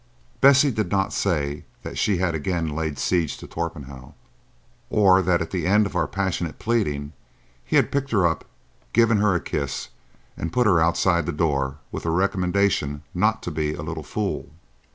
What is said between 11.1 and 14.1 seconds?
the door with the recommendation not to be a little